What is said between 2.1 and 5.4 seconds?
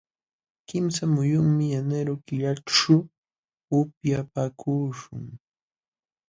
killaćhu upyapaakuśhun.